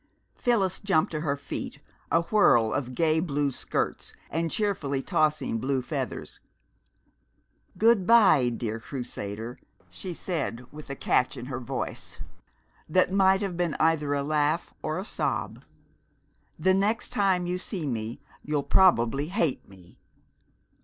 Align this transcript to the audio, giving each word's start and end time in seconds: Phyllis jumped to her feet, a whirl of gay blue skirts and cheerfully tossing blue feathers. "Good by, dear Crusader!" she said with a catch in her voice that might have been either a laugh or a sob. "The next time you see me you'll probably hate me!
Phyllis 0.33 0.79
jumped 0.79 1.11
to 1.11 1.19
her 1.21 1.37
feet, 1.37 1.79
a 2.11 2.23
whirl 2.23 2.73
of 2.73 2.95
gay 2.95 3.19
blue 3.19 3.51
skirts 3.51 4.15
and 4.31 4.49
cheerfully 4.49 5.03
tossing 5.03 5.59
blue 5.59 5.83
feathers. 5.83 6.39
"Good 7.77 8.07
by, 8.07 8.49
dear 8.49 8.79
Crusader!" 8.79 9.59
she 9.91 10.15
said 10.15 10.65
with 10.71 10.89
a 10.89 10.95
catch 10.95 11.37
in 11.37 11.45
her 11.45 11.59
voice 11.59 12.19
that 12.89 13.13
might 13.13 13.41
have 13.43 13.55
been 13.55 13.75
either 13.79 14.15
a 14.15 14.23
laugh 14.23 14.73
or 14.81 14.97
a 14.97 15.05
sob. 15.05 15.63
"The 16.57 16.73
next 16.73 17.09
time 17.09 17.45
you 17.45 17.59
see 17.59 17.85
me 17.85 18.19
you'll 18.43 18.63
probably 18.63 19.27
hate 19.27 19.69
me! 19.69 19.99